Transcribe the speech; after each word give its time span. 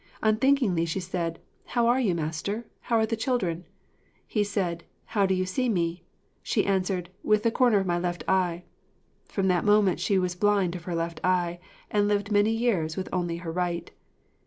Unthinkingly 0.23 0.83
she 0.83 0.99
said, 0.99 1.37
"How 1.63 1.85
are 1.85 1.99
you 1.99 2.15
master? 2.15 2.65
how 2.89 2.95
are 2.97 3.05
the 3.05 3.15
children?" 3.15 3.67
He 4.25 4.43
said, 4.43 4.83
"How 5.05 5.27
did 5.27 5.35
you 5.35 5.45
see 5.45 5.69
me?" 5.69 6.05
She 6.41 6.65
answered, 6.65 7.11
"With 7.21 7.43
the 7.43 7.51
corner 7.51 7.77
of 7.79 7.85
my 7.85 7.99
left 7.99 8.23
eye." 8.27 8.63
From 9.25 9.47
that 9.49 9.63
moment 9.63 9.99
she 9.99 10.17
was 10.17 10.33
blind 10.33 10.75
of 10.75 10.85
her 10.85 10.95
left 10.95 11.19
eye, 11.23 11.59
and 11.91 12.07
lived 12.07 12.31
many 12.31 12.49
years 12.49 12.97
with 12.97 13.09
only 13.13 13.37
her 13.45 13.51
right.' 13.51 13.91